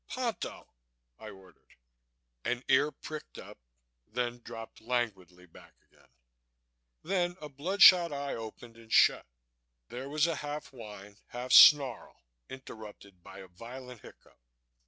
"Ponto!" 0.07 0.67
I 1.19 1.29
ordered. 1.29 1.75
An 2.43 2.63
ear 2.67 2.91
pricked 2.91 3.37
up, 3.37 3.59
then 4.07 4.39
dropped 4.39 4.81
languidly 4.81 5.45
back 5.45 5.75
again. 5.85 6.07
Then 7.03 7.37
a 7.39 7.49
blood 7.49 7.83
shot 7.83 8.11
eye 8.11 8.33
opened 8.33 8.77
and 8.77 8.91
shut. 8.91 9.27
There 9.89 10.09
was 10.09 10.25
a 10.25 10.37
half 10.37 10.73
whine, 10.73 11.17
half 11.27 11.51
snarl, 11.51 12.23
interrupted 12.49 13.21
by 13.21 13.41
a 13.41 13.47
violent 13.47 14.01
hiccough. 14.01 14.39